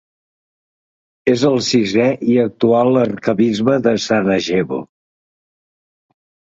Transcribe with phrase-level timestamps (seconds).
[1.33, 2.07] És el sisè
[2.37, 4.85] i actual arquebisbe de Sarajevo.